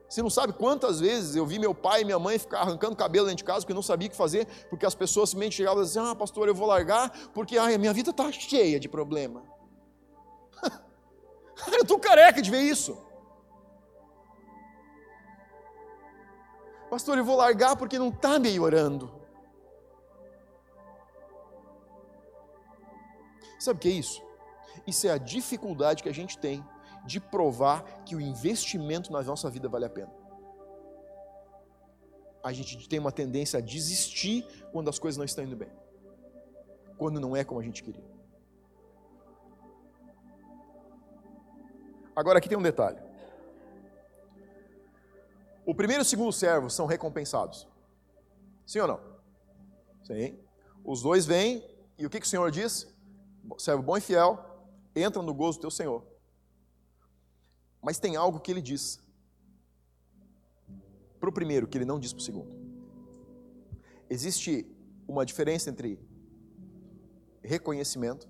[0.09, 3.26] Você não sabe quantas vezes eu vi meu pai e minha mãe ficar arrancando cabelo
[3.26, 5.87] dentro de casa porque não sabia o que fazer, porque as pessoas simplesmente chegavam e
[5.87, 9.42] diziam: Ah, pastor, eu vou largar porque ai, a minha vida está cheia de problema.
[11.72, 12.96] eu estou careca de ver isso.
[16.88, 19.12] Pastor, eu vou largar porque não está melhorando.
[23.59, 24.26] Sabe o que é isso?
[24.87, 26.64] Isso é a dificuldade que a gente tem
[27.05, 30.12] de provar que o investimento na nossa vida vale a pena.
[32.42, 35.70] A gente tem uma tendência a desistir quando as coisas não estão indo bem,
[36.96, 38.05] quando não é como a gente queria.
[42.14, 42.99] Agora aqui tem um detalhe.
[45.66, 47.68] O primeiro e o segundo servo são recompensados.
[48.64, 49.01] Sim ou não?
[50.05, 50.38] Sim.
[50.85, 51.68] Os dois vêm
[51.99, 52.87] e o que, que o Senhor diz?
[53.59, 54.38] Servo bom e fiel,
[54.96, 56.04] entra no gozo do teu Senhor.
[57.82, 59.00] Mas tem algo que ele diz
[61.20, 62.50] para o primeiro que ele não diz para o segundo.
[64.09, 64.66] Existe
[65.06, 66.00] uma diferença entre
[67.42, 68.28] reconhecimento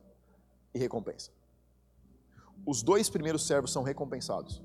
[0.74, 1.31] e recompensa.
[2.66, 4.62] Os dois primeiros servos são recompensados,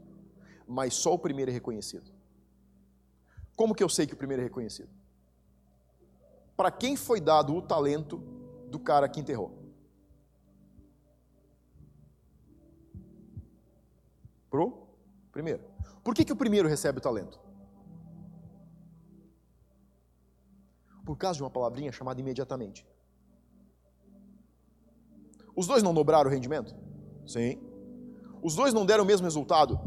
[0.67, 2.11] mas só o primeiro é reconhecido.
[3.55, 4.89] Como que eu sei que o primeiro é reconhecido?
[6.57, 8.17] Para quem foi dado o talento
[8.69, 9.60] do cara que enterrou?
[14.51, 14.87] Pro
[15.31, 15.63] primeiro.
[16.03, 17.39] Por que, que o primeiro recebe o talento?
[21.05, 22.85] Por causa de uma palavrinha chamada imediatamente.
[25.55, 26.75] Os dois não dobraram o rendimento?
[27.25, 27.59] Sim.
[28.43, 29.79] Os dois não deram o mesmo resultado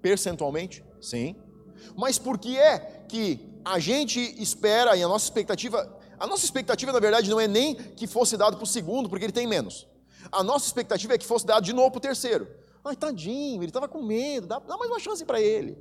[0.00, 0.84] percentualmente?
[1.00, 1.34] Sim.
[1.96, 6.92] Mas por que é que a gente espera e a nossa expectativa, a nossa expectativa
[6.92, 9.86] na verdade não é nem que fosse dado para o segundo, porque ele tem menos.
[10.30, 12.61] A nossa expectativa é que fosse dado de novo para o terceiro.
[12.84, 15.78] Ai, tadinho, ele estava com medo, dá, dá mais uma chance para ele.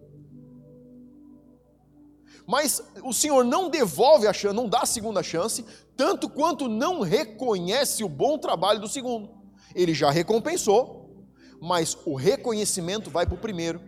[2.48, 7.02] Mas o Senhor não devolve a chance, não dá a segunda chance, tanto quanto não
[7.02, 9.30] reconhece o bom trabalho do segundo.
[9.76, 11.28] Ele já recompensou,
[11.62, 13.82] mas o reconhecimento vai para o primeiro,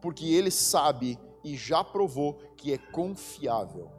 [0.00, 3.90] porque ele sabe e já provou que é confiável.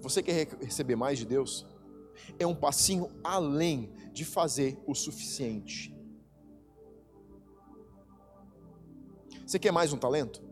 [0.00, 1.66] Você quer receber mais de Deus?
[2.38, 5.93] É um passinho além de fazer o suficiente.
[9.46, 10.42] Você quer mais um talento?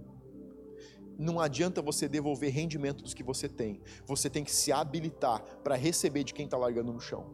[1.18, 3.80] Não adianta você devolver rendimento dos que você tem.
[4.06, 7.26] Você tem que se habilitar para receber de quem está largando no chão.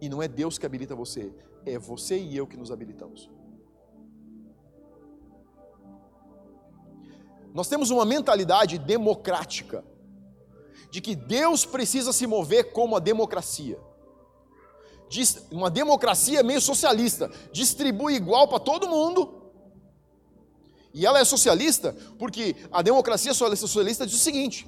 [0.00, 1.32] E não é Deus que habilita você,
[1.66, 3.30] é você e eu que nos habilitamos.
[7.52, 9.84] Nós temos uma mentalidade democrática,
[10.90, 13.78] de que Deus precisa se mover como a democracia
[15.50, 19.38] uma democracia meio socialista, distribui igual para todo mundo.
[20.92, 24.66] E ela é socialista porque a democracia socialista diz o seguinte: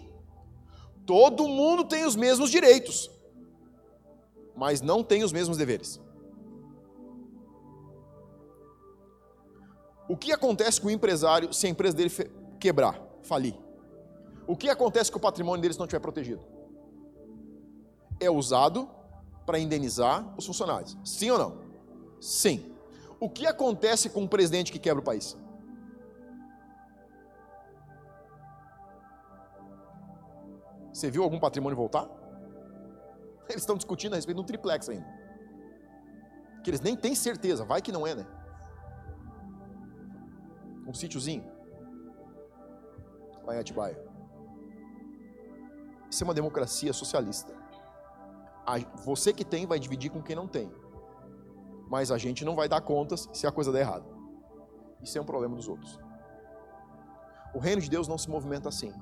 [1.07, 3.11] todo mundo tem os mesmos direitos,
[4.57, 6.01] mas não tem os mesmos deveres.
[10.09, 12.11] O que acontece com o empresário se a empresa dele
[12.59, 13.55] quebrar, falir?
[14.47, 16.43] O que acontece com o patrimônio dele se não estiver protegido?
[18.19, 18.89] É usado
[19.51, 20.97] para indenizar os funcionários.
[21.05, 21.59] Sim ou não?
[22.21, 22.73] Sim.
[23.19, 25.37] O que acontece com um presidente que quebra o país?
[30.93, 32.09] Você viu algum patrimônio voltar?
[33.51, 35.19] Eles estão discutindo a respeito de um triplex ainda.
[36.63, 38.27] Que eles nem têm certeza, vai que não é, né?
[40.87, 41.51] Um sítiozinho.
[43.43, 43.99] Lá em Atibaia.
[46.09, 47.60] Isso é uma democracia socialista.
[49.05, 50.71] Você que tem vai dividir com quem não tem.
[51.89, 54.05] Mas a gente não vai dar contas se a coisa der errado.
[55.03, 55.99] Isso é um problema dos outros.
[57.55, 58.93] O reino de Deus não se movimenta assim.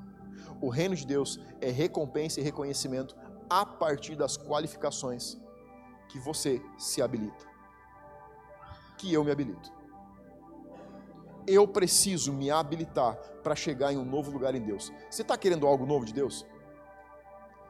[0.61, 3.17] O reino de Deus é recompensa e reconhecimento
[3.51, 5.37] a partir das qualificações
[6.09, 7.47] que você se habilita.
[8.97, 9.73] Que eu me habilito.
[11.47, 14.93] Eu preciso me habilitar para chegar em um novo lugar em Deus.
[15.11, 16.47] Você está querendo algo novo de Deus?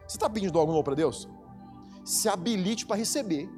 [0.06, 1.28] Você está pedindo algo novo para Deus?
[2.08, 3.50] Se habilite para receber.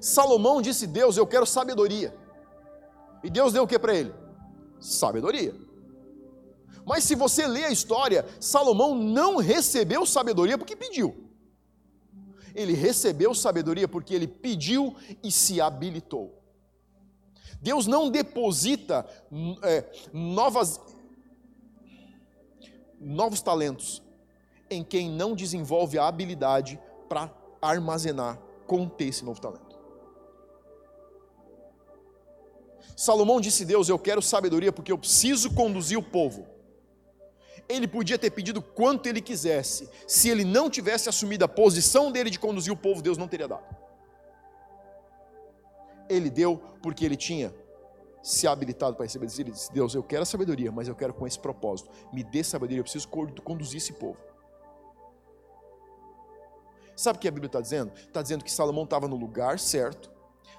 [0.00, 2.12] Salomão disse: Deus, eu quero sabedoria.
[3.22, 4.12] E Deus deu o que para ele?
[4.80, 5.54] Sabedoria.
[6.84, 11.30] Mas se você ler a história, Salomão não recebeu sabedoria porque pediu.
[12.52, 16.42] Ele recebeu sabedoria porque ele pediu e se habilitou.
[17.62, 19.06] Deus não deposita
[19.62, 20.80] é, novas,
[22.98, 24.04] novos talentos
[24.70, 29.76] em quem não desenvolve a habilidade para armazenar, conter esse novo talento.
[32.96, 36.46] Salomão disse a Deus: Eu quero sabedoria porque eu preciso conduzir o povo.
[37.68, 39.90] Ele podia ter pedido quanto ele quisesse.
[40.06, 43.48] Se ele não tivesse assumido a posição dele de conduzir o povo, Deus não teria
[43.48, 43.64] dado.
[46.08, 47.52] Ele deu porque ele tinha
[48.22, 49.26] se habilitado para receber.
[49.38, 51.90] Ele disse: Deus, eu quero a sabedoria, mas eu quero com esse propósito.
[52.12, 54.18] Me dê sabedoria, eu preciso conduzir esse povo.
[56.96, 57.92] Sabe o que a Bíblia está dizendo?
[57.94, 60.10] Está dizendo que Salomão estava no lugar certo,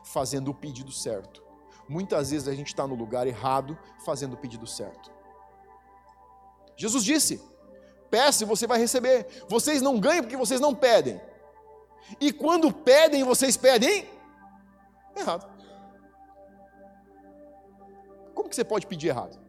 [0.03, 1.43] fazendo o pedido certo.
[1.89, 5.11] Muitas vezes a gente está no lugar errado, fazendo o pedido certo.
[6.75, 7.41] Jesus disse:
[8.11, 9.45] peça e você vai receber.
[9.49, 11.19] Vocês não ganham porque vocês não pedem.
[12.21, 14.07] E quando pedem, vocês pedem
[15.15, 15.49] errado.
[18.35, 19.39] Como que você pode pedir errado?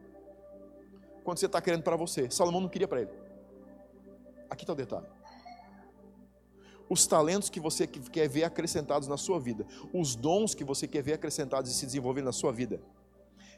[1.23, 2.31] Quando você está querendo para você.
[2.31, 3.11] Salomão não queria para ele.
[4.49, 5.18] Aqui está o detalhe
[6.89, 11.03] os talentos que você quer ver acrescentados na sua vida, os dons que você quer
[11.03, 12.81] ver acrescentados e se desenvolver na sua vida,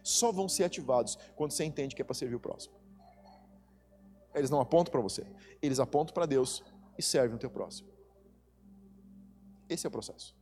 [0.04, 2.74] só vão ser ativados quando você entende que é para servir o próximo.
[4.36, 5.26] Eles não apontam para você,
[5.62, 6.64] eles apontam para Deus
[6.98, 7.90] e servem o teu próximo.
[9.70, 10.36] Esse é o processo.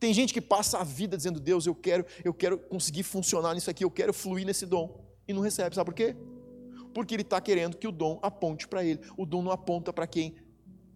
[0.00, 3.70] Tem gente que passa a vida dizendo: "Deus, eu quero, eu quero conseguir funcionar nisso
[3.70, 5.74] aqui, eu quero fluir nesse dom" e não recebe.
[5.74, 6.16] Sabe por quê?
[6.94, 9.00] Porque ele está querendo que o dom aponte para ele.
[9.16, 10.34] O dom não aponta para quem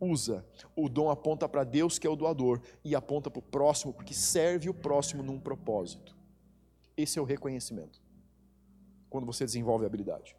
[0.02, 0.44] usa.
[0.74, 4.12] O dom aponta para Deus, que é o doador, e aponta para o próximo, porque
[4.12, 6.16] serve o próximo num propósito.
[6.96, 8.02] Esse é o reconhecimento.
[9.08, 10.36] Quando você desenvolve a habilidade.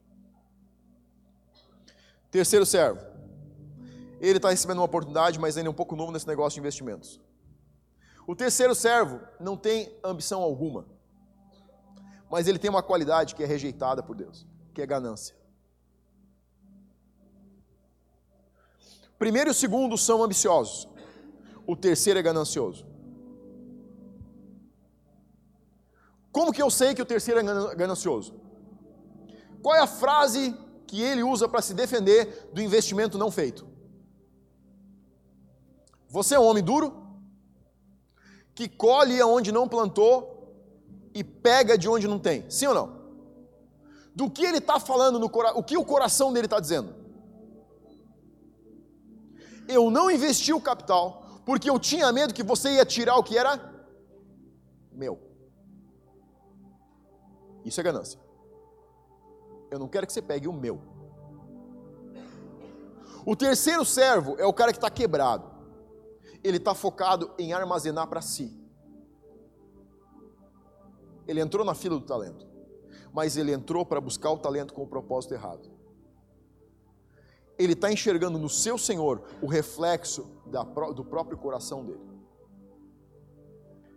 [2.30, 3.00] Terceiro servo.
[4.20, 7.22] Ele está recebendo uma oportunidade, mas ainda é um pouco novo nesse negócio de investimentos.
[8.26, 10.86] O terceiro servo não tem ambição alguma,
[12.32, 15.36] mas ele tem uma qualidade que é rejeitada por Deus, que é ganância.
[19.24, 20.86] Primeiro e o segundo são ambiciosos,
[21.66, 22.86] o terceiro é ganancioso.
[26.30, 28.34] Como que eu sei que o terceiro é ganancioso?
[29.62, 30.54] Qual é a frase
[30.86, 33.66] que ele usa para se defender do investimento não feito?
[36.10, 36.88] Você é um homem duro,
[38.54, 40.54] que colhe aonde não plantou
[41.14, 42.44] e pega de onde não tem.
[42.50, 42.88] Sim ou não?
[44.14, 47.03] Do que ele está falando no coração, o que o coração dele está dizendo?
[49.68, 53.38] Eu não investi o capital, porque eu tinha medo que você ia tirar o que
[53.38, 53.60] era
[54.92, 55.20] meu.
[57.66, 58.20] Isso é ganância.
[59.72, 60.82] Eu não quero que você pegue o meu.
[63.26, 65.52] O terceiro servo é o cara que está quebrado.
[66.44, 68.60] Ele está focado em armazenar para si.
[71.26, 72.46] Ele entrou na fila do talento,
[73.14, 75.74] mas ele entrou para buscar o talento com o propósito errado
[77.64, 82.02] ele está enxergando no seu Senhor o reflexo da, do próprio coração dele.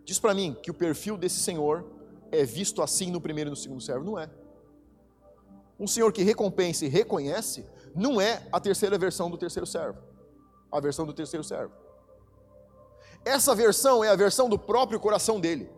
[0.04, 1.84] Diz para mim que o perfil desse Senhor
[2.30, 4.04] é visto assim no primeiro e no segundo servo.
[4.04, 4.30] Não é.
[5.78, 9.98] Um Senhor que recompensa e reconhece não é a terceira versão do terceiro servo.
[10.70, 11.72] A versão do terceiro servo.
[13.24, 15.68] Essa versão é a versão do próprio coração dele.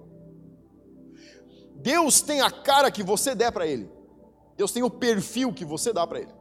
[1.76, 3.91] Deus tem a cara que você der para ele.
[4.57, 6.38] Deus tem o perfil que você dá para ele.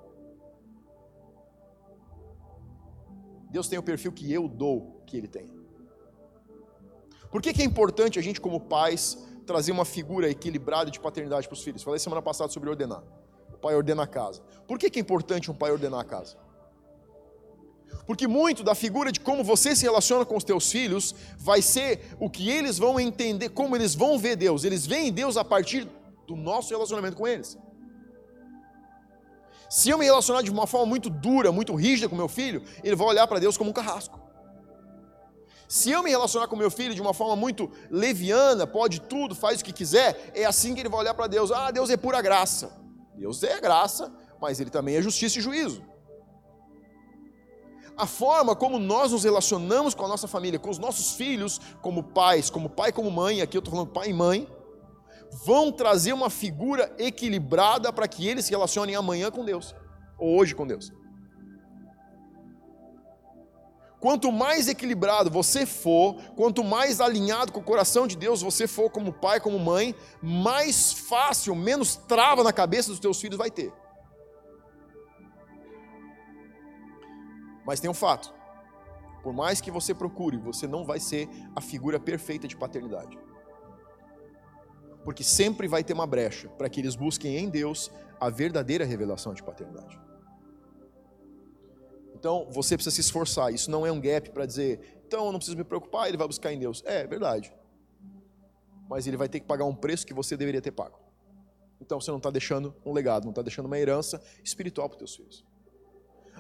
[3.58, 5.50] Deus tem o perfil que eu dou que Ele tem.
[7.32, 11.48] Por que, que é importante a gente, como pais, trazer uma figura equilibrada de paternidade
[11.48, 11.82] para os filhos?
[11.82, 13.04] Falei semana passada sobre ordenar.
[13.52, 14.42] o pai ordena a casa.
[14.68, 16.38] Por que, que é importante um pai ordenar a casa?
[18.06, 22.16] Porque muito da figura de como você se relaciona com os teus filhos vai ser
[22.20, 24.64] o que eles vão entender, como eles vão ver Deus.
[24.64, 25.88] Eles veem Deus a partir
[26.28, 27.58] do nosso relacionamento com eles.
[29.70, 32.96] Se eu me relacionar de uma forma muito dura, muito rígida com meu filho, ele
[32.96, 34.20] vai olhar para Deus como um carrasco.
[35.68, 39.60] Se eu me relacionar com meu filho de uma forma muito leviana, pode tudo, faz
[39.60, 41.52] o que quiser, é assim que ele vai olhar para Deus.
[41.52, 42.72] Ah, Deus é pura graça.
[43.16, 45.84] Deus é graça, mas ele também é justiça e juízo.
[47.98, 52.04] A forma como nós nos relacionamos com a nossa família, com os nossos filhos, como
[52.04, 54.48] pais, como pai, como mãe, aqui eu estou falando pai e mãe,
[55.32, 59.76] vão trazer uma figura equilibrada para que eles se relacionem amanhã com Deus,
[60.18, 60.92] ou hoje com Deus.
[64.00, 68.92] Quanto mais equilibrado você for, quanto mais alinhado com o coração de Deus você for
[68.92, 73.74] como pai, como mãe, mais fácil, menos trava na cabeça dos teus filhos vai ter.
[77.66, 78.32] Mas tem um fato:
[79.24, 83.18] por mais que você procure, você não vai ser a figura perfeita de paternidade
[85.08, 87.90] porque sempre vai ter uma brecha para que eles busquem em Deus
[88.20, 89.98] a verdadeira revelação de paternidade.
[92.14, 93.54] Então, você precisa se esforçar.
[93.54, 96.28] Isso não é um gap para dizer, então eu não preciso me preocupar, ele vai
[96.28, 96.84] buscar em Deus.
[96.86, 97.54] É, verdade.
[98.90, 101.00] Mas ele vai ter que pagar um preço que você deveria ter pago.
[101.80, 105.00] Então você não está deixando um legado, não está deixando uma herança espiritual para os
[105.00, 105.46] teus filhos.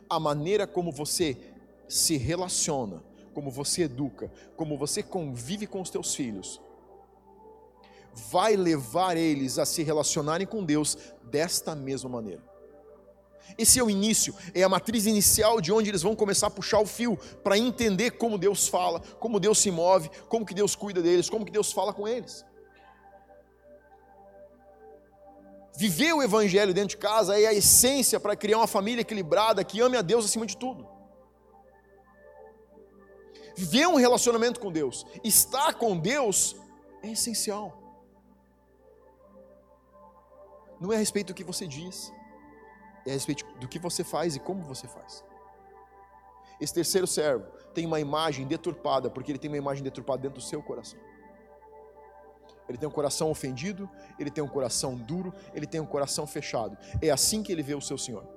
[0.09, 1.37] A maneira como você
[1.87, 3.01] se relaciona,
[3.33, 6.59] como você educa, como você convive com os teus filhos,
[8.29, 12.41] vai levar eles a se relacionarem com Deus desta mesma maneira.
[13.57, 16.79] Esse é o início, é a matriz inicial de onde eles vão começar a puxar
[16.79, 21.01] o fio para entender como Deus fala, como Deus se move, como que Deus cuida
[21.01, 22.45] deles, como que Deus fala com eles.
[25.77, 29.79] Viver o evangelho dentro de casa é a essência para criar uma família equilibrada que
[29.79, 30.87] ame a Deus acima de tudo.
[33.55, 36.55] Viver um relacionamento com Deus, estar com Deus
[37.01, 37.86] é essencial
[40.79, 42.13] não é a respeito do que você diz,
[43.05, 45.23] é a respeito do que você faz e como você faz.
[46.59, 50.43] Esse terceiro servo tem uma imagem deturpada, porque ele tem uma imagem deturpada dentro do
[50.43, 50.99] seu coração.
[52.67, 56.77] Ele tem um coração ofendido, ele tem um coração duro, ele tem um coração fechado.
[57.01, 58.27] É assim que ele vê o seu Senhor.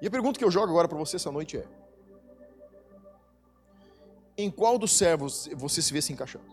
[0.00, 1.66] E a pergunta que eu jogo agora para você essa noite é:
[4.36, 6.44] em qual dos servos você se vê se encaixando?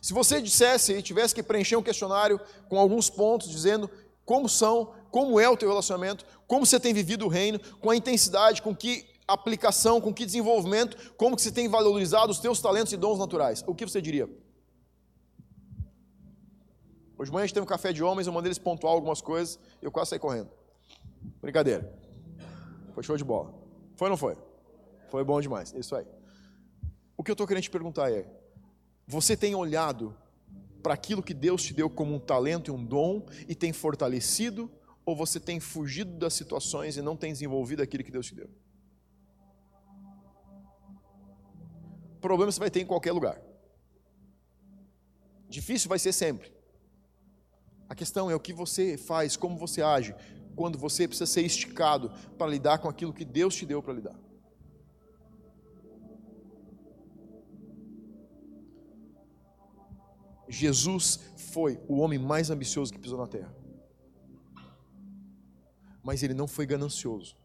[0.00, 3.90] Se você dissesse e tivesse que preencher um questionário com alguns pontos dizendo
[4.24, 7.96] como são, como é o teu relacionamento, como você tem vivido o reino, com a
[7.96, 12.92] intensidade, com que aplicação, com que desenvolvimento, como que você tem valorizado os teus talentos
[12.92, 14.28] e dons naturais, o que você diria?
[17.18, 19.22] Hoje de manhã a gente tem um café de homens, eu mandei eles pontuar algumas
[19.22, 20.50] coisas e eu quase saí correndo.
[21.40, 21.90] Brincadeira.
[22.92, 23.54] Foi show de bola.
[23.94, 24.36] Foi ou não foi?
[25.08, 25.72] Foi bom demais.
[25.72, 26.06] Isso aí.
[27.16, 28.28] O que eu estou querendo te perguntar é:
[29.06, 30.16] você tem olhado
[30.82, 34.70] para aquilo que Deus te deu como um talento e um dom e tem fortalecido,
[35.04, 38.50] ou você tem fugido das situações e não tem desenvolvido aquilo que Deus te deu?
[42.20, 43.40] Problema você vai ter em qualquer lugar.
[45.48, 46.52] Difícil vai ser sempre.
[47.88, 50.14] A questão é o que você faz, como você age,
[50.56, 54.25] quando você precisa ser esticado para lidar com aquilo que Deus te deu para lidar.
[60.48, 63.54] Jesus foi o homem mais ambicioso que pisou na terra.
[66.02, 67.36] Mas ele não foi ganancioso.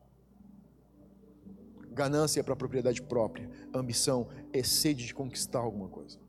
[1.92, 6.20] Ganância é para propriedade própria, ambição é sede de conquistar alguma coisa.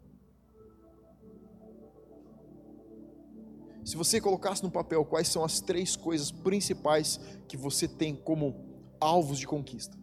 [3.85, 8.65] Se você colocasse no papel quais são as três coisas principais que você tem como
[9.01, 9.97] alvos de conquista,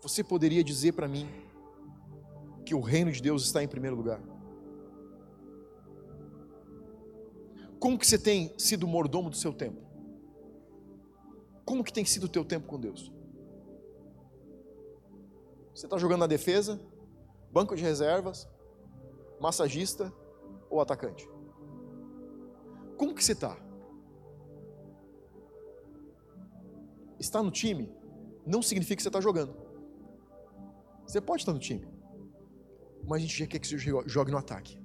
[0.00, 1.28] você poderia dizer para mim
[2.68, 4.20] que o reino de Deus está em primeiro lugar?
[7.80, 9.80] Como que você tem sido mordomo do seu tempo?
[11.64, 13.10] Como que tem sido o teu tempo com Deus?
[15.74, 16.78] Você está jogando na defesa,
[17.50, 18.46] banco de reservas,
[19.40, 20.12] massagista
[20.68, 21.26] ou atacante?
[22.98, 23.56] Como que você está?
[27.18, 27.90] Estar no time
[28.44, 29.56] não significa que você está jogando.
[31.06, 31.88] Você pode estar no time,
[33.06, 34.78] mas a gente já quer que você jogue no ataque.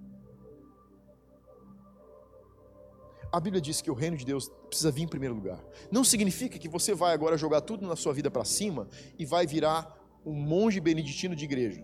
[3.32, 5.60] A Bíblia diz que o reino de Deus precisa vir em primeiro lugar.
[5.92, 8.88] Não significa que você vai agora jogar tudo na sua vida para cima
[9.18, 11.84] e vai virar um monge beneditino de igreja.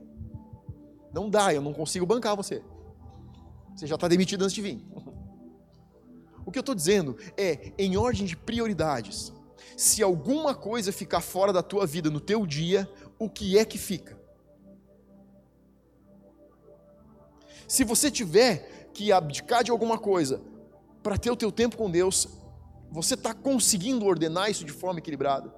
[1.12, 2.62] Não dá, eu não consigo bancar você.
[3.76, 4.86] Você já está demitido antes de vir.
[6.46, 9.32] O que eu estou dizendo é, em ordem de prioridades,
[9.78, 13.78] se alguma coisa ficar fora da tua vida no teu dia, o que é que
[13.78, 14.19] fica?
[17.70, 20.42] Se você tiver que abdicar de alguma coisa
[21.04, 22.28] para ter o teu tempo com Deus,
[22.90, 25.54] você está conseguindo ordenar isso de forma equilibrada?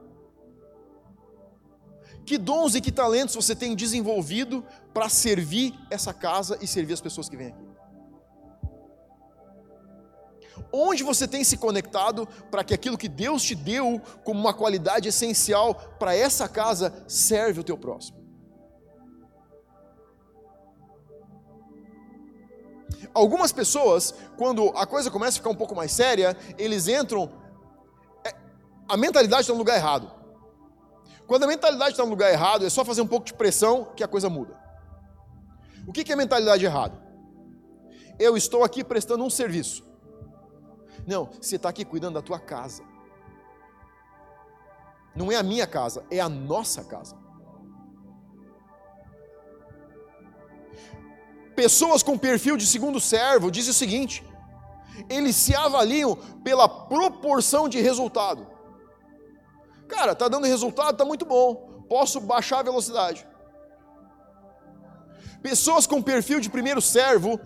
[2.26, 7.02] Que dons e que talentos você tem desenvolvido para servir essa casa e servir as
[7.02, 7.66] pessoas que vêm aqui?
[10.74, 15.08] Onde você tem se conectado para que aquilo que Deus te deu como uma qualidade
[15.08, 18.21] essencial para essa casa serve o teu próximo?
[23.14, 27.32] Algumas pessoas, quando a coisa começa a ficar um pouco mais séria, eles entram.
[28.26, 28.34] É,
[28.88, 30.12] a mentalidade está no lugar errado.
[31.28, 34.04] Quando a mentalidade está no lugar errado, é só fazer um pouco de pressão que
[34.04, 34.60] a coisa muda.
[35.88, 37.02] O que é mentalidade errada?
[38.20, 39.84] Eu estou aqui prestando um serviço.
[41.08, 42.84] Não, você está aqui cuidando da tua casa.
[45.16, 47.21] Não é a minha casa, é a nossa casa.
[51.62, 54.24] Pessoas com perfil de segundo servo dizem o seguinte:
[55.08, 58.48] eles se avaliam pela proporção de resultado.
[59.88, 61.86] Cara, tá dando resultado, tá muito bom.
[61.88, 63.28] Posso baixar a velocidade.
[65.44, 67.40] Pessoas com perfil de primeiro servo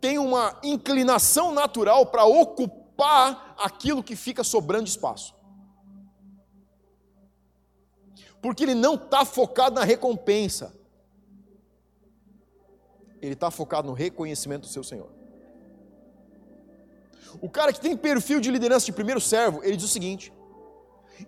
[0.00, 5.34] tem uma inclinação natural para ocupar aquilo que fica sobrando espaço.
[8.40, 10.72] Porque ele não está focado na recompensa,
[13.24, 15.08] ele está focado no reconhecimento do seu Senhor.
[17.40, 20.32] O cara que tem perfil de liderança de primeiro servo, ele diz o seguinte: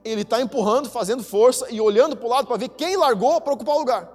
[0.05, 3.55] ele está empurrando, fazendo força e olhando para o lado para ver quem largou para
[3.55, 4.13] ocupar o lugar.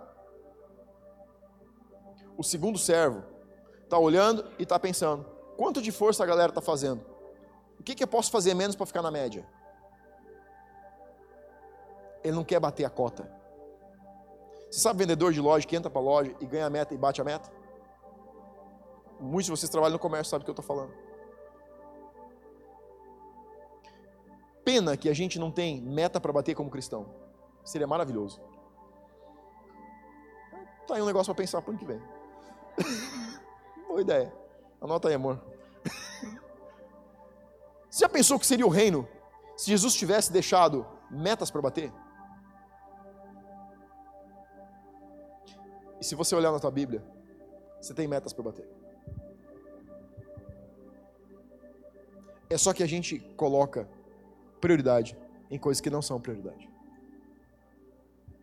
[2.38, 3.24] O segundo servo,
[3.84, 5.26] está olhando e está pensando:
[5.58, 7.04] quanto de força a galera está fazendo?
[7.80, 9.46] O que, que eu posso fazer menos para ficar na média?
[12.24, 13.30] Ele não quer bater a cota.
[14.70, 16.98] Você sabe vendedor de loja que entra para a loja e ganha a meta e
[16.98, 17.52] bate a meta?
[19.22, 20.92] Muitos de vocês trabalham no comércio, sabem o que eu estou falando.
[24.66, 27.06] Pena que a gente não tem meta para bater como cristão.
[27.64, 28.42] Seria maravilhoso.
[30.88, 32.02] Tá aí um negócio para pensar para o ano que vem.
[33.88, 34.34] Boa ideia.
[34.82, 35.40] Anota aí, amor.
[37.88, 39.08] Você já pensou que seria o reino
[39.56, 41.94] se Jesus tivesse deixado metas para bater?
[46.00, 47.04] E se você olhar na tua Bíblia,
[47.80, 48.81] você tem metas para bater.
[52.52, 53.88] É só que a gente coloca
[54.60, 55.18] prioridade
[55.50, 56.70] em coisas que não são prioridade.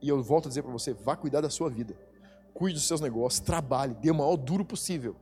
[0.00, 1.96] E eu volto a dizer para você: vá cuidar da sua vida,
[2.54, 5.16] cuide dos seus negócios, trabalhe, dê o maior duro possível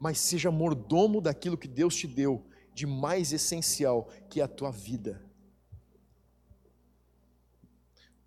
[0.00, 2.42] mas seja mordomo daquilo que Deus te deu
[2.72, 5.22] de mais essencial, que é a tua vida.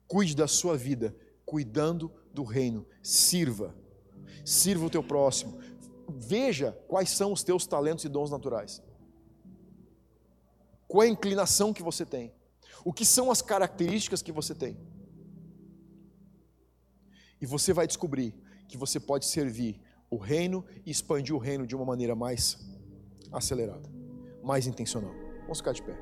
[0.08, 2.86] Cuide da sua vida, cuidando do reino.
[3.02, 3.76] Sirva.
[4.46, 5.60] Sirva o teu próximo.
[6.18, 8.82] Veja quais são os teus talentos e dons naturais.
[10.88, 12.34] Qual é a inclinação que você tem?
[12.86, 14.78] O que são as características que você tem?
[17.42, 18.36] E você vai descobrir
[18.68, 22.58] que você pode servir o reino e expandir o reino de uma maneira mais
[23.32, 23.90] acelerada,
[24.44, 25.14] mais intencional.
[25.42, 25.98] Vamos ficar de pé.